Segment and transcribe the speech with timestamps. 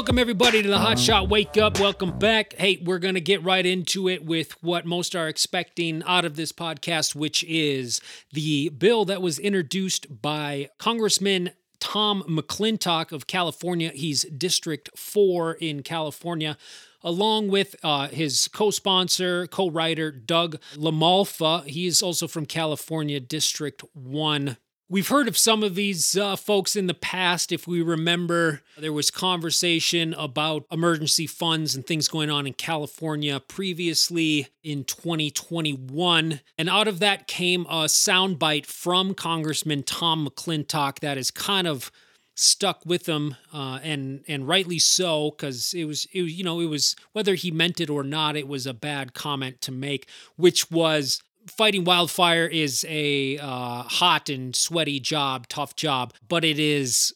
[0.00, 1.78] Welcome, everybody, to the Hot Shot Wake Up.
[1.78, 2.54] Welcome back.
[2.54, 6.36] Hey, we're going to get right into it with what most are expecting out of
[6.36, 8.00] this podcast, which is
[8.32, 13.90] the bill that was introduced by Congressman Tom McClintock of California.
[13.90, 16.56] He's District 4 in California
[17.02, 21.66] along with uh, his co sponsor, co writer, Doug LaMalfa.
[21.66, 24.56] He is also from California, District 1.
[24.92, 27.52] We've heard of some of these uh, folks in the past.
[27.52, 33.38] If we remember, there was conversation about emergency funds and things going on in California
[33.38, 36.40] previously in 2021.
[36.58, 41.92] And out of that came a soundbite from Congressman Tom McClintock that is kind of
[42.34, 46.58] stuck with him, uh, and and rightly so, because it was it was you know
[46.58, 50.08] it was whether he meant it or not, it was a bad comment to make,
[50.34, 56.58] which was fighting wildfire is a uh, hot and sweaty job, tough job, but it
[56.58, 57.12] is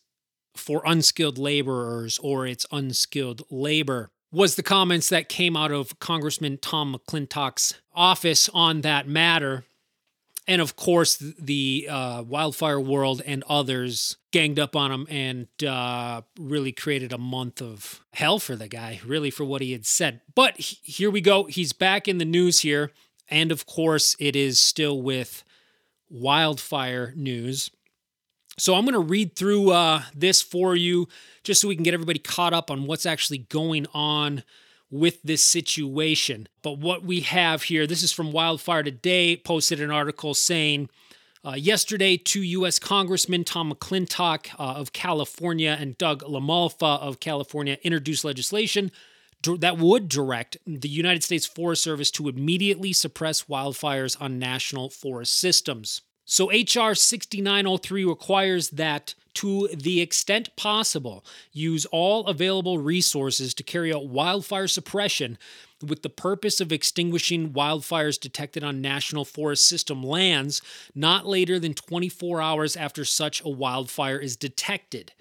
[0.57, 4.11] for unskilled laborers or it's unskilled labor.
[4.33, 9.65] Was the comments that came out of Congressman Tom McClintock's office on that matter.
[10.47, 16.23] And of course, the uh, wildfire world and others ganged up on him and uh,
[16.39, 20.21] really created a month of hell for the guy, really, for what he had said.
[20.35, 21.45] But here we go.
[21.45, 22.91] He's back in the news here.
[23.28, 25.44] And of course, it is still with
[26.11, 27.70] wildfire news.
[28.58, 31.08] So I'm going to read through uh, this for you
[31.42, 34.45] just so we can get everybody caught up on what's actually going on
[34.91, 36.47] with this situation.
[36.62, 40.89] But what we have here, this is from Wildfire Today, posted an article saying
[41.45, 42.78] uh, yesterday, two U.S.
[42.78, 48.91] Congressmen, Tom McClintock uh, of California and Doug LaMalfa of California, introduced legislation
[49.59, 55.39] that would direct the United States Forest Service to immediately suppress wildfires on national forest
[55.39, 56.03] systems.
[56.27, 56.95] So, H.R.
[56.95, 64.69] 6903 requires that, to the extent possible, use all available resources to carry out wildfire
[64.69, 65.36] suppression
[65.83, 70.63] with the purpose of extinguishing wildfires detected on national forest system lands
[70.95, 75.13] not later than 24 hours after such a wildfire is detected.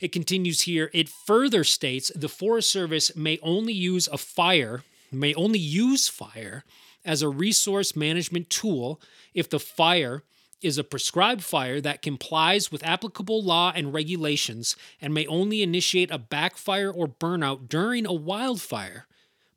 [0.00, 0.90] It continues here.
[0.94, 6.64] It further states the Forest Service may only use a fire, may only use fire
[7.04, 9.00] as a resource management tool
[9.34, 10.22] if the fire
[10.62, 16.10] is a prescribed fire that complies with applicable law and regulations and may only initiate
[16.10, 19.06] a backfire or burnout during a wildfire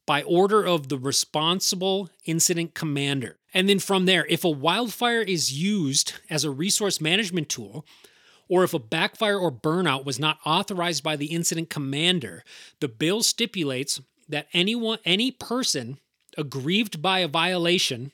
[0.06, 3.38] by order of the responsible incident commander.
[3.54, 7.86] And then from there, if a wildfire is used as a resource management tool,
[8.53, 12.44] or if a backfire or burnout was not authorized by the incident commander,
[12.81, 14.00] the bill stipulates
[14.30, 15.97] that anyone any person
[16.38, 18.12] aggrieved by a violation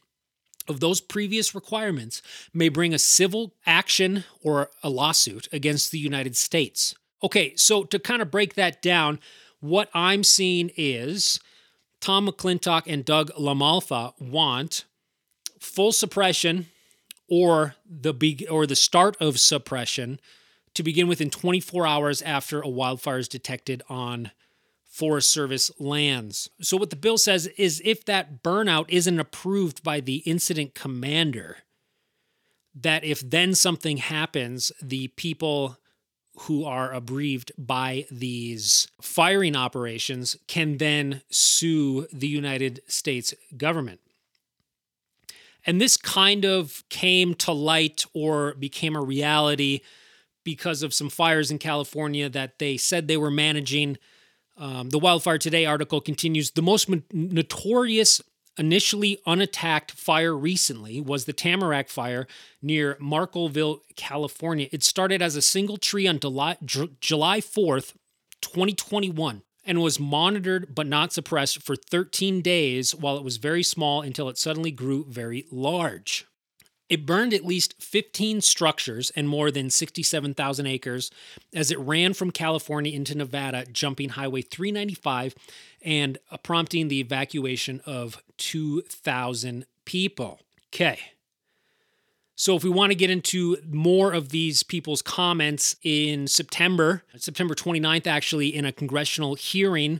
[0.69, 2.21] of those previous requirements
[2.53, 6.95] may bring a civil action or a lawsuit against the United States.
[7.21, 9.19] Okay, so to kind of break that down,
[9.59, 11.41] what I'm seeing is
[11.99, 14.85] Tom McClintock and Doug LaMalfa want
[15.59, 16.67] full suppression
[17.29, 20.19] or the be- or the start of suppression
[20.73, 24.31] to begin within 24 hours after a wildfire is detected on
[24.85, 26.49] Forest Service lands.
[26.61, 31.57] So what the bill says is if that burnout isn't approved by the incident commander,
[32.75, 35.77] that if then something happens, the people
[36.41, 43.99] who are aggrieved by these firing operations can then sue the United States government.
[45.69, 49.81] And this kind of came to light or became a reality
[50.43, 53.99] because of some fires in California that they said they were managing.
[54.57, 58.19] Um, the Wildfire Today article continues the most notorious
[58.57, 62.25] initially unattacked fire recently was the Tamarack fire
[62.63, 64.69] near Markleeville, California.
[64.71, 66.57] It started as a single tree on July,
[66.99, 67.93] July 4th,
[68.41, 74.01] 2021 and was monitored but not suppressed for 13 days while it was very small
[74.01, 76.25] until it suddenly grew very large.
[76.89, 81.11] It burned at least 15 structures and more than 67,000 acres
[81.53, 85.35] as it ran from California into Nevada, jumping Highway 395
[85.83, 90.39] and uh, prompting the evacuation of 2,000 people.
[90.73, 90.99] Okay.
[92.39, 97.53] So, if we want to get into more of these people's comments in September, September
[97.53, 99.99] 29th, actually, in a congressional hearing,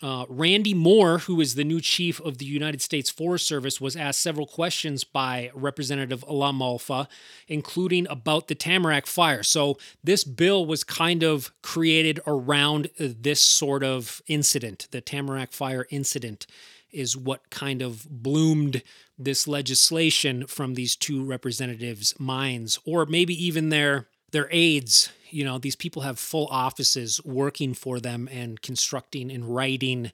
[0.00, 3.96] uh, Randy Moore, who is the new chief of the United States Forest Service, was
[3.96, 7.06] asked several questions by Representative LaMalfa,
[7.48, 9.42] including about the Tamarack fire.
[9.42, 15.86] So, this bill was kind of created around this sort of incident, the Tamarack fire
[15.90, 16.46] incident
[16.92, 18.82] is what kind of bloomed
[19.18, 25.58] this legislation from these two representatives' minds, or maybe even their their aides, you know,
[25.58, 30.10] these people have full offices working for them and constructing and writing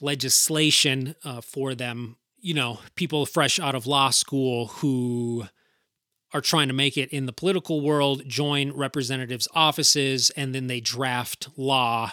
[0.00, 2.16] legislation uh, for them.
[2.40, 5.46] You know, people fresh out of law school who
[6.32, 10.80] are trying to make it in the political world join representatives' offices and then they
[10.80, 12.12] draft law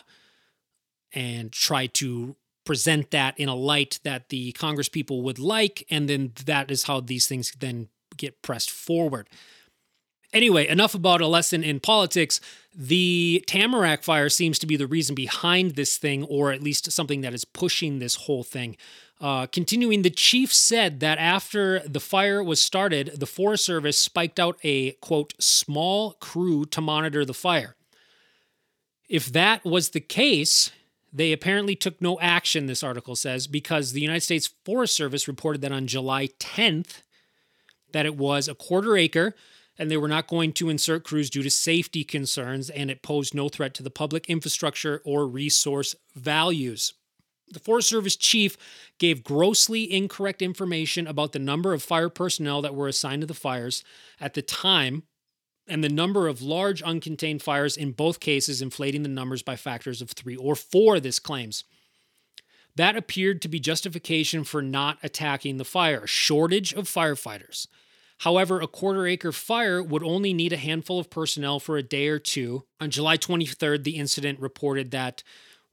[1.13, 2.35] and try to
[2.65, 5.85] present that in a light that the Congress people would like.
[5.89, 9.29] And then that is how these things then get pressed forward.
[10.33, 12.41] Anyway, enough about a lesson in politics.
[12.75, 17.21] The Tamarack fire seems to be the reason behind this thing, or at least something
[17.21, 18.75] that is pushing this whole thing.
[19.21, 24.37] Uh, continuing, the chief said that after the fire was started, the Forest Service spiked
[24.37, 27.77] out a quote, small crew to monitor the fire.
[29.07, 30.71] If that was the case,
[31.15, 35.61] they apparently took no action, this article says, because the United States Forest Service reported
[35.61, 37.03] that on July 10th
[37.93, 39.33] that it was a quarter acre
[39.79, 43.33] and they were not going to insert crews due to safety concerns and it posed
[43.33, 46.93] no threat to the public infrastructure or resource values.
[47.47, 48.57] The Forest Service chief
[48.99, 53.33] gave grossly incorrect information about the number of fire personnel that were assigned to the
[53.33, 53.85] fires
[54.19, 55.03] at the time
[55.67, 60.01] and the number of large uncontained fires in both cases inflating the numbers by factors
[60.01, 61.63] of 3 or 4 this claims.
[62.75, 67.67] That appeared to be justification for not attacking the fire, shortage of firefighters.
[68.19, 72.07] However, a quarter acre fire would only need a handful of personnel for a day
[72.07, 72.63] or two.
[72.79, 75.21] On July 23rd, the incident reported that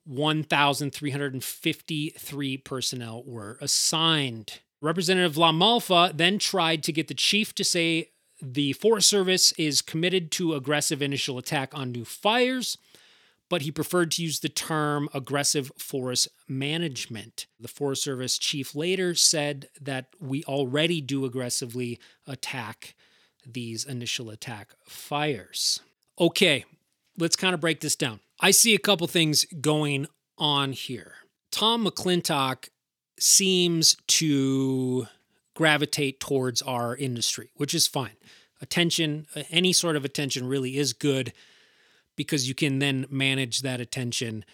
[0.04, 4.58] 1,353 personnel were assigned.
[4.80, 8.10] Representative La Malfa then tried to get the chief to say
[8.42, 12.76] the Forest Service is committed to aggressive initial attack on new fires
[13.52, 17.44] but he preferred to use the term aggressive forest management.
[17.60, 22.94] The Forest Service chief later said that we already do aggressively attack
[23.46, 25.80] these initial attack fires.
[26.18, 26.64] Okay,
[27.18, 28.20] let's kind of break this down.
[28.40, 30.06] I see a couple things going
[30.38, 31.16] on here.
[31.50, 32.70] Tom McClintock
[33.20, 35.08] seems to
[35.54, 38.16] gravitate towards our industry, which is fine.
[38.60, 41.32] Attention, any sort of attention really is good
[42.16, 44.44] because you can then manage that attention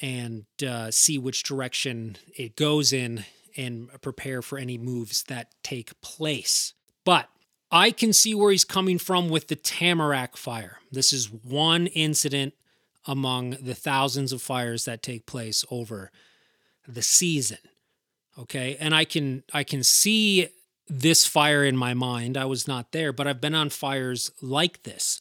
[0.00, 3.24] and uh, see which direction it goes in
[3.56, 6.72] and prepare for any moves that take place.
[7.04, 7.28] But
[7.70, 10.78] I can see where he's coming from with the Tamarack fire.
[10.90, 12.54] This is one incident
[13.06, 16.10] among the thousands of fires that take place over
[16.86, 17.58] the season.
[18.38, 18.76] Okay?
[18.80, 20.48] And I can I can see
[20.88, 22.36] this fire in my mind.
[22.36, 25.20] I was not there, but I've been on fires like this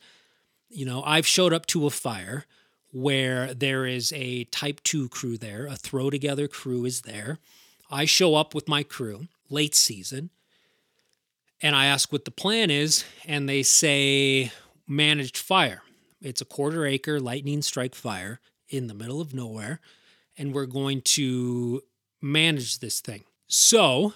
[0.70, 2.46] you know, I've showed up to a fire
[2.92, 7.40] where there is a type 2 crew there, a throw together crew is there.
[7.92, 10.30] I show up with my crew late season
[11.62, 14.50] and I ask what the plan is, and they say
[14.88, 15.82] managed fire.
[16.22, 18.40] It's a quarter acre lightning strike fire
[18.70, 19.82] in the middle of nowhere,
[20.38, 21.82] and we're going to
[22.22, 23.24] manage this thing.
[23.48, 24.14] So,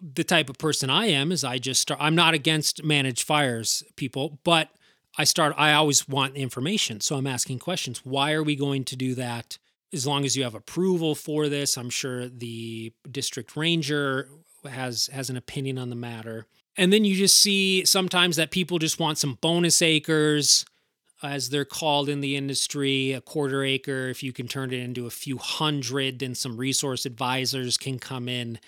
[0.00, 3.82] the type of person I am is I just start, I'm not against managed fires,
[3.96, 4.70] people, but
[5.18, 7.00] I start I always want information.
[7.00, 8.04] So I'm asking questions.
[8.04, 9.58] Why are we going to do that?
[9.92, 14.28] As long as you have approval for this, I'm sure the district ranger
[14.68, 16.46] has has an opinion on the matter.
[16.76, 20.66] And then you just see sometimes that people just want some bonus acres
[21.26, 25.06] as they're called in the industry, a quarter acre if you can turn it into
[25.06, 28.58] a few hundred then some resource advisors can come in,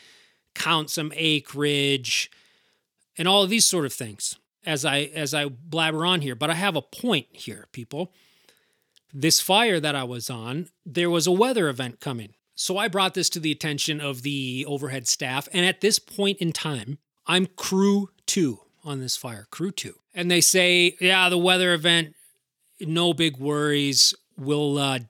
[0.54, 2.30] count some acreage
[3.16, 4.36] and all of these sort of things
[4.68, 8.12] as I as I blabber on here, but I have a point here, people.
[9.12, 12.34] This fire that I was on, there was a weather event coming.
[12.54, 16.38] So I brought this to the attention of the overhead staff, and at this point
[16.38, 19.94] in time, I'm crew 2 on this fire, crew 2.
[20.14, 22.14] And they say, "Yeah, the weather event
[22.80, 24.14] no big worries.
[24.36, 25.00] We'll uh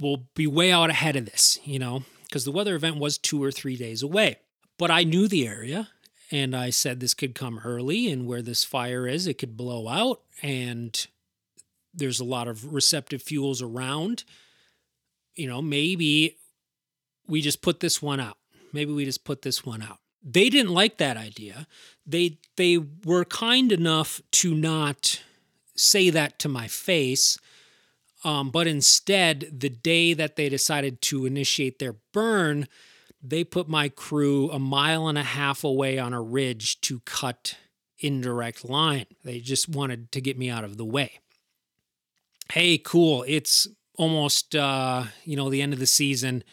[0.00, 3.42] we'll be way out ahead of this, you know, because the weather event was 2
[3.42, 4.36] or 3 days away."
[4.78, 5.88] But I knew the area
[6.30, 9.88] and I said this could come early, and where this fire is, it could blow
[9.88, 11.06] out, and
[11.94, 14.24] there's a lot of receptive fuels around.
[15.34, 16.36] You know, maybe
[17.26, 18.38] we just put this one out.
[18.72, 19.98] Maybe we just put this one out.
[20.22, 21.66] They didn't like that idea.
[22.04, 25.20] They they were kind enough to not
[25.76, 27.38] say that to my face.
[28.24, 32.66] Um, but instead, the day that they decided to initiate their burn,
[33.22, 37.56] they put my crew a mile and a half away on a ridge to cut
[37.98, 39.06] indirect line.
[39.24, 41.20] They just wanted to get me out of the way.
[42.52, 43.24] Hey, cool.
[43.26, 46.44] It's almost uh, you know, the end of the season.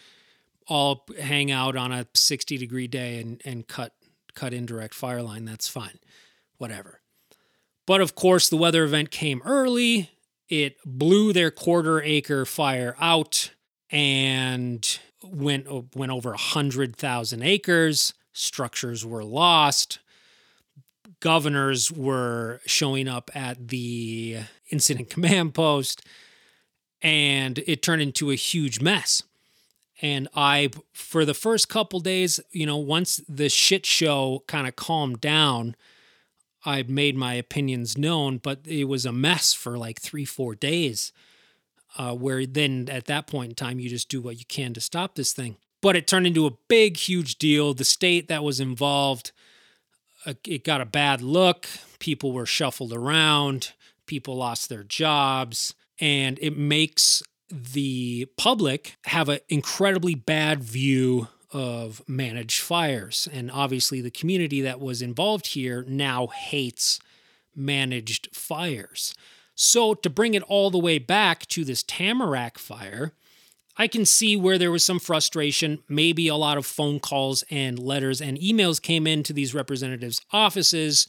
[0.69, 3.93] I'll hang out on a 60 degree day and, and cut
[4.33, 5.45] cut indirect fire line.
[5.45, 5.99] That's fine.
[6.57, 7.02] Whatever.
[7.85, 10.11] But of course, the weather event came early.
[10.49, 13.51] It blew their quarter acre fire out
[13.89, 18.13] and went, went over 100,000 acres.
[18.31, 19.99] Structures were lost.
[21.19, 26.05] Governors were showing up at the incident command post,
[27.01, 29.23] and it turned into a huge mess.
[30.01, 34.75] And I, for the first couple days, you know, once the shit show kind of
[34.75, 35.75] calmed down,
[36.65, 41.11] I made my opinions known, but it was a mess for like three, four days.
[41.95, 44.81] Uh, where then at that point in time, you just do what you can to
[44.81, 45.57] stop this thing.
[45.81, 47.73] But it turned into a big, huge deal.
[47.73, 49.31] The state that was involved,
[50.25, 51.67] uh, it got a bad look.
[51.99, 53.73] People were shuffled around.
[54.07, 62.01] People lost their jobs, and it makes the public have an incredibly bad view of
[62.07, 63.29] managed fires.
[63.31, 66.99] And obviously, the community that was involved here now hates
[67.55, 69.13] managed fires.
[69.55, 73.13] So, to bring it all the way back to this Tamarack fire,
[73.77, 75.79] I can see where there was some frustration.
[75.87, 81.07] Maybe a lot of phone calls and letters and emails came into these representatives' offices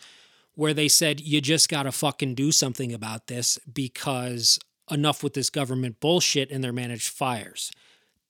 [0.54, 4.58] where they said, You just got to fucking do something about this because
[4.90, 7.70] enough with this government bullshit and their managed fires.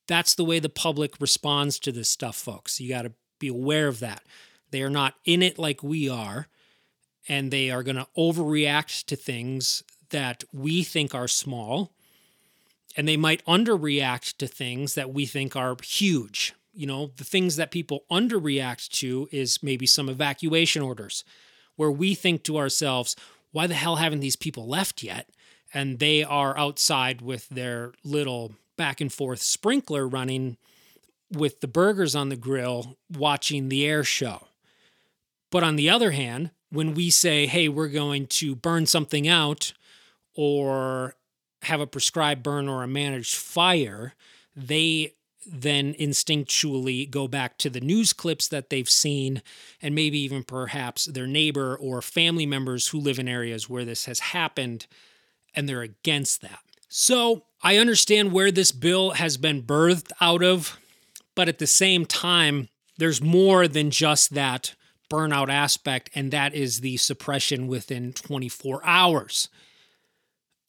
[0.06, 2.80] That's the way the public responds to this stuff, folks.
[2.80, 4.22] You got to be aware of that.
[4.70, 6.48] They are not in it like we are,
[7.28, 11.92] and they are going to overreact to things that we think are small,
[12.96, 16.54] and they might underreact to things that we think are huge.
[16.72, 21.24] You know, the things that people underreact to is maybe some evacuation orders,
[21.76, 23.16] where we think to ourselves,
[23.52, 25.28] why the hell haven't these people left yet?
[25.72, 30.56] And they are outside with their little back and forth sprinkler running
[31.30, 34.48] with the burgers on the grill watching the air show.
[35.50, 39.72] But on the other hand, when we say, hey, we're going to burn something out
[40.34, 41.14] or
[41.62, 44.14] have a prescribed burn or a managed fire,
[44.56, 45.14] they
[45.46, 49.42] then instinctually go back to the news clips that they've seen
[49.82, 54.06] and maybe even perhaps their neighbor or family members who live in areas where this
[54.06, 54.86] has happened
[55.54, 56.60] and they're against that.
[56.88, 60.78] So I understand where this bill has been birthed out of,
[61.34, 62.68] but at the same time,
[62.98, 64.74] there's more than just that
[65.10, 69.48] burnout aspect, and that is the suppression within 24 hours.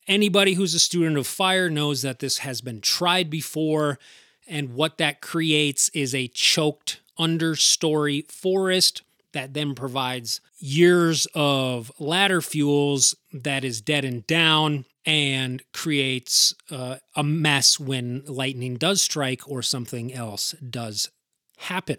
[0.07, 3.99] Anybody who's a student of fire knows that this has been tried before,
[4.47, 9.01] and what that creates is a choked understory forest
[9.35, 16.95] that then provides years of ladder fuels that is dead and down and creates uh,
[17.15, 21.11] a mess when lightning does strike or something else does
[21.57, 21.97] happen.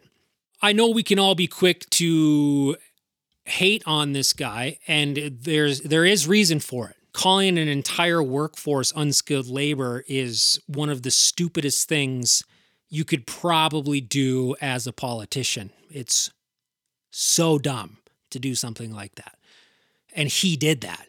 [0.63, 2.77] I know we can all be quick to
[3.45, 6.97] hate on this guy and there's there is reason for it.
[7.13, 12.43] Calling an entire workforce unskilled labor is one of the stupidest things
[12.89, 15.71] you could probably do as a politician.
[15.91, 16.31] It's
[17.19, 17.97] so dumb
[18.29, 19.39] to do something like that.
[20.15, 21.09] And he did that.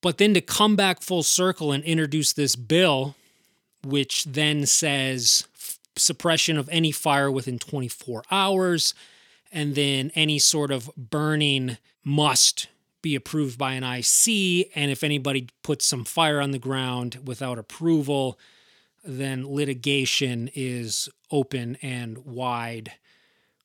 [0.00, 3.14] But then to come back full circle and introduce this bill,
[3.84, 5.46] which then says
[5.96, 8.94] suppression of any fire within 24 hours,
[9.52, 12.68] and then any sort of burning must
[13.02, 14.70] be approved by an IC.
[14.74, 18.38] And if anybody puts some fire on the ground without approval,
[19.04, 22.92] then litigation is open and wide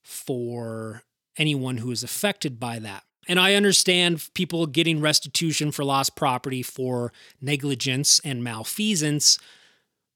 [0.04, 1.04] for
[1.38, 3.04] anyone who is affected by that.
[3.28, 9.38] And I understand people getting restitution for lost property for negligence and malfeasance.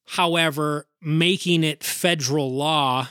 [0.05, 3.09] However, making it federal law,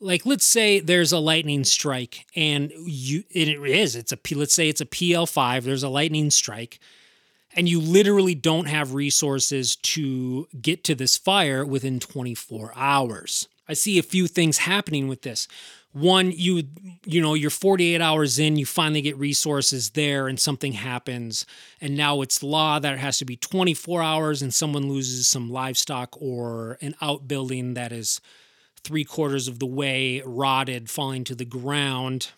[0.00, 4.68] like let's say there's a lightning strike and you it is it's a let's say
[4.68, 6.80] it's a PL5, there's a lightning strike
[7.54, 13.48] and you literally don't have resources to get to this fire within 24 hours.
[13.68, 15.48] I see a few things happening with this.
[15.92, 16.64] One you
[17.04, 21.44] you know you're 48 hours in you finally get resources there and something happens.
[21.80, 25.50] And now it's law that it has to be 24 hours and someone loses some
[25.50, 28.20] livestock or an outbuilding that is
[28.82, 32.30] three quarters of the way rotted falling to the ground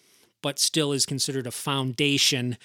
[0.43, 2.59] but still is considered a foundation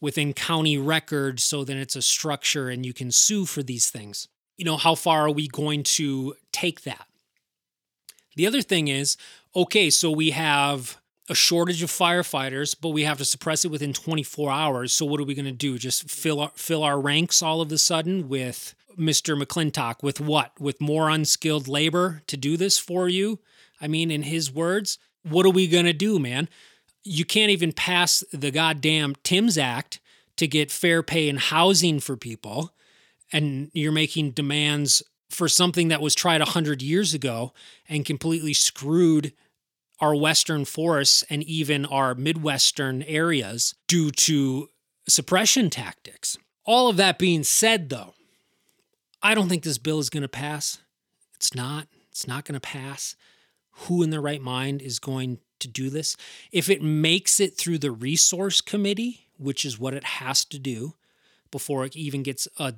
[0.00, 4.28] within county record so then it's a structure and you can sue for these things.
[4.56, 7.06] You know how far are we going to take that
[8.36, 9.16] the other thing is
[9.56, 10.98] okay, so we have
[11.28, 14.92] a shortage of firefighters, but we have to suppress it within 24 hours.
[14.92, 15.78] So what are we going to do?
[15.78, 19.40] Just fill our, fill our ranks all of a sudden with Mr.
[19.40, 20.52] McClintock with what?
[20.60, 23.40] With more unskilled labor to do this for you?
[23.80, 26.48] I mean, in his words, what are we going to do, man?
[27.02, 30.00] You can't even pass the goddamn Tim's Act
[30.36, 32.74] to get fair pay and housing for people,
[33.32, 37.52] and you're making demands for something that was tried 100 years ago
[37.88, 39.32] and completely screwed
[40.00, 44.68] our western forests and even our midwestern areas due to
[45.08, 46.36] suppression tactics.
[46.64, 48.14] All of that being said, though,
[49.22, 50.78] I don't think this bill is going to pass.
[51.34, 51.88] It's not.
[52.10, 53.16] It's not going to pass.
[53.72, 56.16] Who in their right mind is going to do this?
[56.52, 60.94] If it makes it through the resource committee, which is what it has to do
[61.50, 62.74] before it even gets a,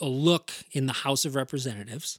[0.00, 2.18] a look in the House of Representatives,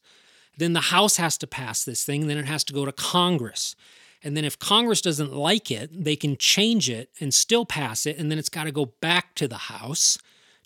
[0.57, 2.27] then the House has to pass this thing.
[2.27, 3.75] Then it has to go to Congress.
[4.21, 8.17] And then if Congress doesn't like it, they can change it and still pass it.
[8.17, 10.17] And then it's got to go back to the House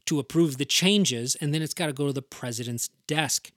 [0.06, 1.36] to approve the changes.
[1.36, 3.52] And then it's got to go to the president's desk.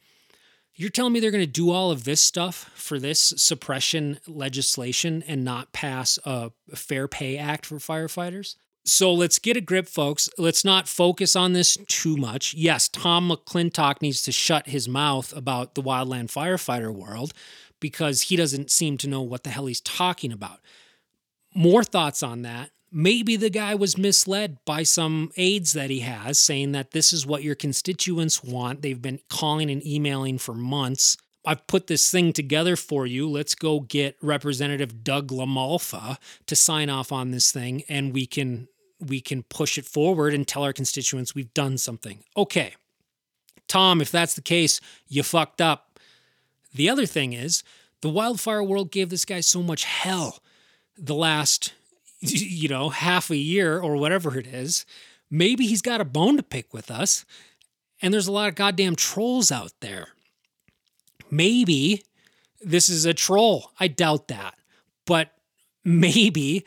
[0.75, 5.25] You're telling me they're going to do all of this stuff for this suppression legislation
[5.27, 8.57] and not pass a Fair Pay Act for firefighters?
[8.89, 10.29] So let's get a grip, folks.
[10.39, 12.55] Let's not focus on this too much.
[12.55, 17.33] Yes, Tom McClintock needs to shut his mouth about the wildland firefighter world
[17.81, 20.61] because he doesn't seem to know what the hell he's talking about.
[21.53, 22.71] More thoughts on that.
[22.93, 27.27] Maybe the guy was misled by some aides that he has saying that this is
[27.27, 28.83] what your constituents want.
[28.83, 31.17] They've been calling and emailing for months.
[31.45, 33.29] I've put this thing together for you.
[33.29, 38.69] Let's go get Representative Doug LaMalfa to sign off on this thing and we can
[39.01, 42.25] we can push it forward and tell our constituents we've done something.
[42.37, 42.75] Okay.
[43.69, 45.99] Tom, if that's the case, you fucked up.
[46.75, 47.63] The other thing is,
[48.01, 50.41] the wildfire world gave this guy so much hell
[50.97, 51.75] the last,
[52.21, 54.87] you know, half a year or whatever it is.
[55.31, 57.25] Maybe he's got a bone to pick with us.
[58.01, 60.09] And there's a lot of goddamn trolls out there.
[61.31, 62.03] Maybe
[62.61, 63.73] this is a troll.
[63.81, 64.55] I doubt that.
[65.07, 65.33] But
[65.85, 66.65] maybe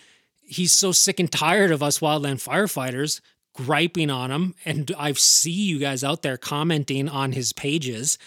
[0.50, 3.22] he's so sick and tired of us wildland firefighters
[3.54, 4.56] griping on him.
[4.66, 8.18] And I see you guys out there commenting on his pages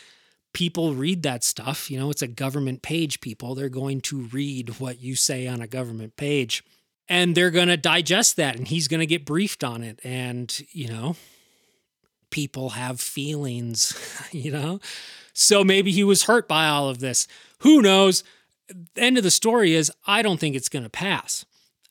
[0.53, 1.91] people read that stuff.
[1.91, 3.55] You know, it's a government page, people.
[3.55, 6.65] They're going to read what you say on a government page
[7.09, 10.01] and they're going to digest that and he's going to get briefed on it.
[10.05, 11.17] And, you know,
[12.31, 14.81] people have feelings, you know?
[15.33, 17.27] So maybe he was hurt by all of this.
[17.61, 18.23] Who knows?
[18.97, 21.45] End of the story is I don't think it's going to pass.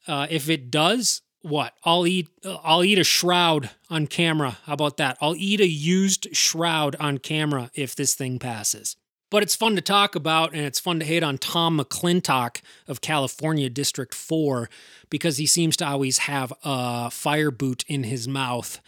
[0.08, 1.74] Uh, if it does, what?
[1.84, 4.58] I'll eat i'll eat a shroud on camera.
[4.66, 5.18] How about that?
[5.22, 8.96] I'll eat a used shroud on camera if this thing passes.
[9.30, 13.02] But it's fun to talk about and it's fun to hate on tom mcclintock of
[13.02, 14.70] california district 4
[15.10, 18.80] because he seems to always have a fire boot in his mouth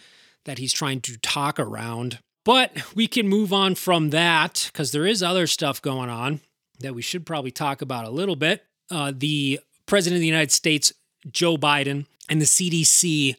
[0.45, 2.19] that he's trying to talk around.
[2.43, 6.41] But we can move on from that because there is other stuff going on
[6.81, 8.65] that we should probably talk about a little bit.
[8.91, 10.91] Uh, the president of the united states
[11.31, 13.35] joe biden and the CDC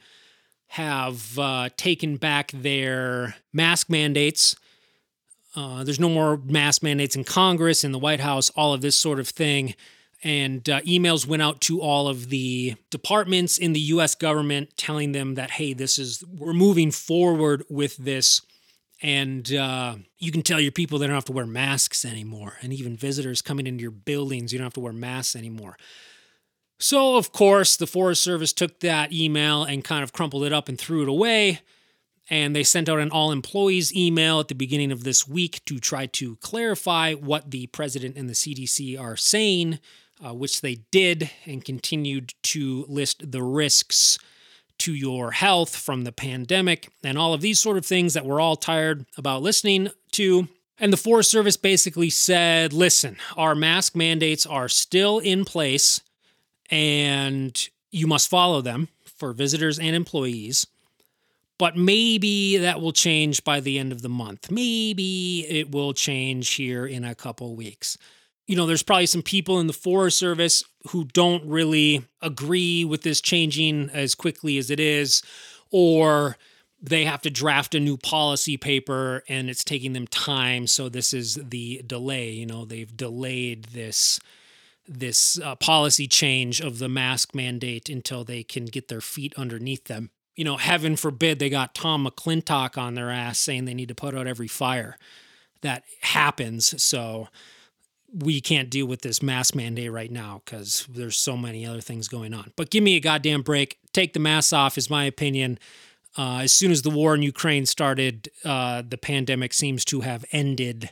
[0.68, 4.56] have uh, taken back their mask mandates.
[5.54, 8.96] Uh, there's no more mask mandates in Congress, in the White House, all of this
[8.96, 9.74] sort of thing.
[10.24, 15.12] And uh, emails went out to all of the departments in the US government telling
[15.12, 18.40] them that, hey, this is, we're moving forward with this.
[19.02, 22.54] And uh, you can tell your people they don't have to wear masks anymore.
[22.62, 25.76] And even visitors coming into your buildings, you don't have to wear masks anymore.
[26.78, 30.68] So, of course, the Forest Service took that email and kind of crumpled it up
[30.68, 31.60] and threw it away.
[32.30, 35.78] And they sent out an all employees email at the beginning of this week to
[35.78, 39.78] try to clarify what the president and the CDC are saying,
[40.24, 44.18] uh, which they did, and continued to list the risks
[44.78, 48.40] to your health from the pandemic and all of these sort of things that we're
[48.40, 50.48] all tired about listening to.
[50.78, 56.00] And the Forest Service basically said listen, our mask mandates are still in place
[56.74, 60.66] and you must follow them for visitors and employees.
[61.56, 64.50] But maybe that will change by the end of the month.
[64.50, 67.96] Maybe it will change here in a couple weeks.
[68.48, 73.02] You know, there's probably some people in the Forest Service who don't really agree with
[73.02, 75.22] this changing as quickly as it is,
[75.70, 76.36] or
[76.82, 80.66] they have to draft a new policy paper and it's taking them time.
[80.66, 82.30] So this is the delay.
[82.30, 84.18] You know, they've delayed this
[84.86, 89.84] this uh, policy change of the mask mandate until they can get their feet underneath
[89.84, 90.10] them.
[90.36, 93.94] You know, heaven forbid they got Tom McClintock on their ass saying they need to
[93.94, 94.98] put out every fire.
[95.62, 96.82] That happens.
[96.82, 97.28] So
[98.12, 102.08] we can't deal with this mask mandate right now because there's so many other things
[102.08, 102.52] going on.
[102.56, 103.78] But give me a goddamn break.
[103.92, 105.58] Take the mask off, is my opinion.
[106.16, 110.24] Uh, as soon as the war in Ukraine started, uh, the pandemic seems to have
[110.30, 110.90] ended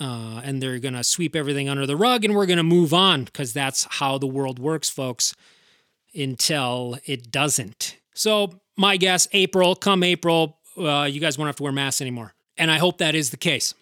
[0.00, 2.94] uh, and they're going to sweep everything under the rug and we're going to move
[2.94, 5.34] on because that's how the world works, folks,
[6.14, 7.96] until it doesn't.
[8.14, 12.34] So, my guess, April, come April, uh, you guys won't have to wear masks anymore.
[12.56, 13.74] And I hope that is the case.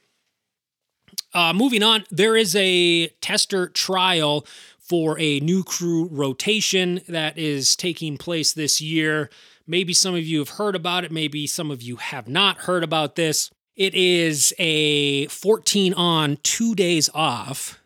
[1.35, 4.47] Uh, moving on, there is a tester trial
[4.79, 9.29] for a new crew rotation that is taking place this year.
[9.67, 12.85] Maybe some of you have heard about it, maybe some of you have not heard
[12.85, 13.51] about this.
[13.77, 17.79] It is a 14 on, two days off,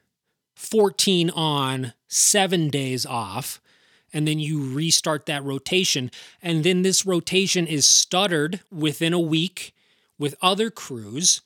[0.54, 3.60] 14 on, seven days off,
[4.12, 6.12] and then you restart that rotation.
[6.40, 9.74] And then this rotation is stuttered within a week
[10.16, 11.40] with other crews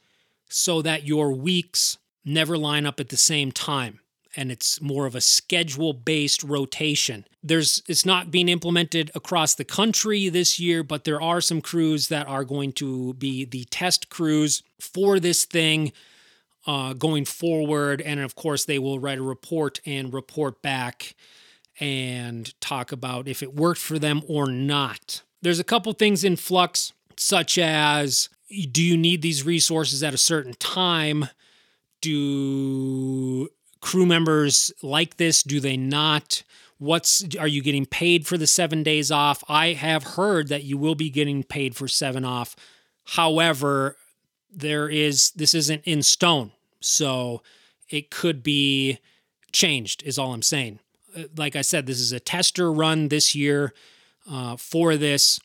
[0.50, 4.00] so that your weeks never line up at the same time
[4.36, 7.24] and it's more of a schedule based rotation.
[7.42, 12.08] There's it's not being implemented across the country this year, but there are some crews
[12.08, 15.92] that are going to be the test crews for this thing
[16.66, 21.14] uh, going forward, and of course they will write a report and report back
[21.80, 25.22] and talk about if it worked for them or not.
[25.42, 28.28] There's a couple things in flux, such as
[28.70, 31.28] do you need these resources at a certain time?
[32.00, 33.48] Do
[33.84, 35.42] crew members like this?
[35.42, 36.42] Do they not?
[36.78, 39.44] What's are you getting paid for the seven days off?
[39.46, 42.56] I have heard that you will be getting paid for seven off.
[43.04, 43.98] However,
[44.50, 47.42] there is this isn't in stone, so
[47.90, 49.00] it could be
[49.52, 50.02] changed.
[50.04, 50.78] Is all I'm saying.
[51.14, 53.74] Uh, like I said, this is a tester run this year
[54.28, 55.38] uh, for this.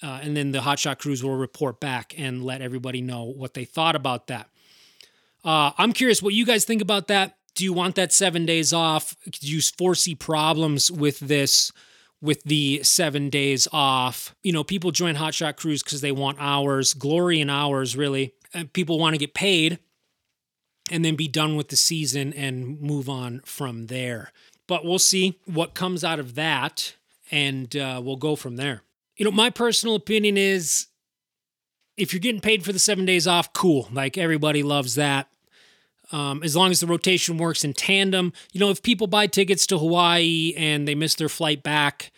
[0.00, 3.64] Uh, and then the hotshot crews will report back and let everybody know what they
[3.64, 4.48] thought about that.
[5.44, 8.72] Uh, I'm curious what you guys think about that do you want that seven days
[8.72, 9.16] off?
[9.30, 11.72] Do you foresee problems with this?
[12.22, 16.92] With the seven days off, you know, people join Hotshot Crews because they want hours,
[16.92, 18.34] glory in hours, really.
[18.52, 19.78] And people want to get paid
[20.90, 24.32] and then be done with the season and move on from there.
[24.66, 26.94] But we'll see what comes out of that
[27.30, 28.82] and uh, we'll go from there.
[29.16, 30.88] You know, my personal opinion is
[31.96, 33.88] if you're getting paid for the seven days off, cool.
[33.90, 35.28] Like everybody loves that
[36.12, 38.32] um, as long as the rotation works in tandem.
[38.52, 42.12] You know, if people buy tickets to Hawaii and they miss their flight back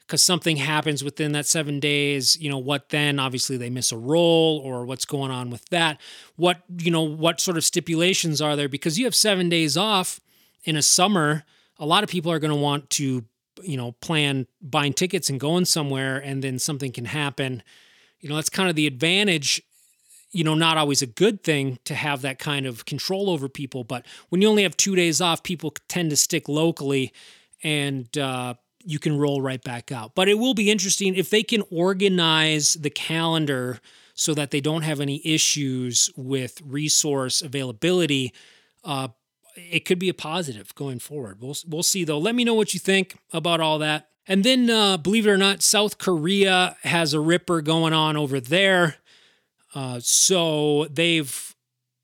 [0.00, 3.18] because something happens within that seven days, you know, what then?
[3.18, 6.00] Obviously, they miss a roll or what's going on with that.
[6.36, 8.68] What, you know, what sort of stipulations are there?
[8.68, 10.20] Because you have seven days off
[10.64, 11.44] in a summer,
[11.78, 13.24] a lot of people are going to want to,
[13.62, 17.62] you know, plan buying tickets and going somewhere and then something can happen.
[18.20, 19.62] You know, that's kind of the advantage
[20.30, 23.84] you know, not always a good thing to have that kind of control over people.
[23.84, 27.12] But when you only have two days off, people tend to stick locally
[27.62, 30.14] and uh, you can roll right back out.
[30.14, 33.80] But it will be interesting if they can organize the calendar
[34.14, 38.34] so that they don't have any issues with resource availability.
[38.84, 39.08] Uh,
[39.56, 41.40] it could be a positive going forward.
[41.40, 42.18] We'll, we'll see though.
[42.18, 44.08] Let me know what you think about all that.
[44.26, 48.40] And then, uh, believe it or not, South Korea has a ripper going on over
[48.40, 48.96] there.
[49.74, 51.54] Uh, so they've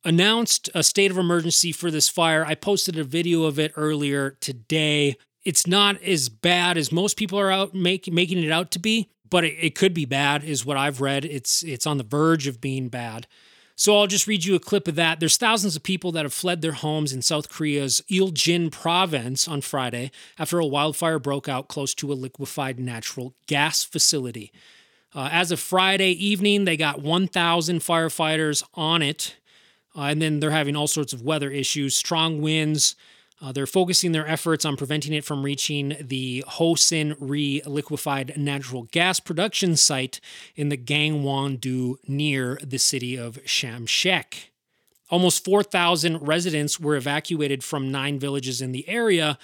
[0.05, 2.45] announced a state of emergency for this fire.
[2.45, 5.17] I posted a video of it earlier today.
[5.45, 9.11] It's not as bad as most people are out make, making it out to be,
[9.29, 11.25] but it, it could be bad, is what I've read.
[11.25, 13.27] It's it's on the verge of being bad.
[13.77, 15.19] So I'll just read you a clip of that.
[15.19, 19.63] There's thousands of people that have fled their homes in South Korea's Uljin province on
[19.63, 24.53] Friday after a wildfire broke out close to a liquefied natural gas facility.
[25.15, 29.37] Uh, as of Friday evening, they got 1,000 firefighters on it.
[29.97, 32.97] Uh, and then they're having all sorts of weather issues, strong winds.
[33.41, 39.21] Uh, they're focusing their efforts on preventing it from reaching the Hosan-ri liquefied natural gas
[39.21, 40.21] production site
[40.57, 44.47] in the Gangwon-do near the city of Samcheok.
[45.11, 49.39] Almost 4,000 residents were evacuated from nine villages in the area,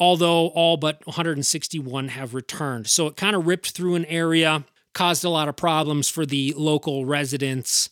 [0.00, 2.88] although all but 161 have returned.
[2.88, 4.64] So it kind of ripped through an area
[4.96, 7.88] caused a lot of problems for the local residents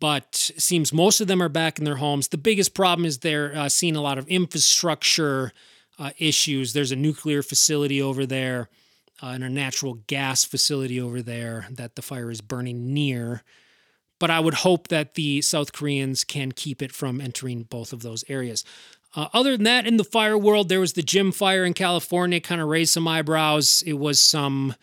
[0.00, 2.28] but seems most of them are back in their homes.
[2.28, 5.52] The biggest problem is they're uh, seeing a lot of infrastructure
[5.98, 6.74] uh, issues.
[6.74, 8.68] There's a nuclear facility over there
[9.22, 13.42] uh, and a natural gas facility over there that the fire is burning near.
[14.18, 18.02] But I would hope that the South Koreans can keep it from entering both of
[18.02, 18.64] those areas.
[19.16, 22.40] Uh, other than that, in the fire world, there was the gym fire in California,
[22.40, 23.82] kind of raised some eyebrows.
[23.86, 24.74] It was some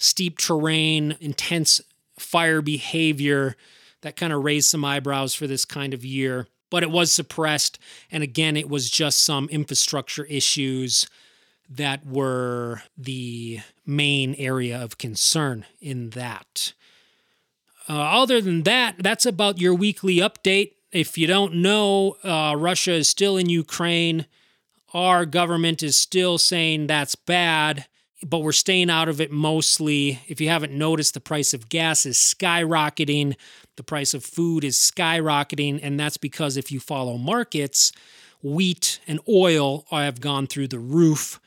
[0.00, 1.80] steep terrain, intense
[2.18, 3.56] fire behavior
[4.00, 6.48] that kind of raised some eyebrows for this kind of year.
[6.70, 7.78] But it was suppressed.
[8.10, 11.06] And again, it was just some infrastructure issues
[11.68, 16.72] that were the main area of concern in that.
[17.88, 20.72] Uh, other than that, that's about your weekly update.
[20.92, 24.26] If you don't know, uh, Russia is still in Ukraine.
[24.94, 27.86] Our government is still saying that's bad
[28.26, 30.20] but we're staying out of it mostly.
[30.28, 33.36] If you haven't noticed, the price of gas is skyrocketing,
[33.76, 37.92] the price of food is skyrocketing, and that's because if you follow markets,
[38.42, 41.40] wheat and oil have gone through the roof.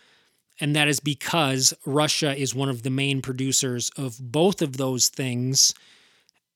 [0.59, 5.09] And that is because Russia is one of the main producers of both of those
[5.09, 5.73] things.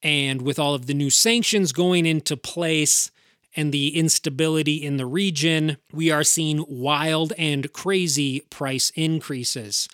[0.03, 3.11] And with all of the new sanctions going into place
[3.55, 9.89] and the instability in the region, we are seeing wild and crazy price increases.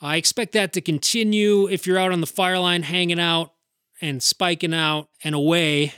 [0.00, 3.52] I expect that to continue if you're out on the fire line hanging out
[4.00, 5.92] and spiking out and away.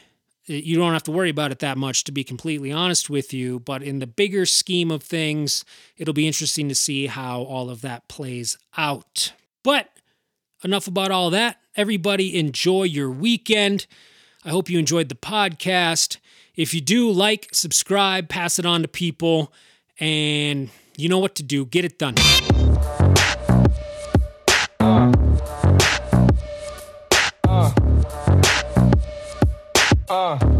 [0.46, 3.60] You don't have to worry about it that much, to be completely honest with you.
[3.60, 5.64] But in the bigger scheme of things,
[5.96, 9.32] it'll be interesting to see how all of that plays out.
[9.62, 9.88] But
[10.64, 11.60] enough about all that.
[11.76, 13.86] Everybody, enjoy your weekend.
[14.44, 16.18] I hope you enjoyed the podcast.
[16.56, 19.52] If you do, like, subscribe, pass it on to people,
[20.00, 21.64] and you know what to do.
[21.64, 22.14] Get it done.
[30.12, 30.51] Uh.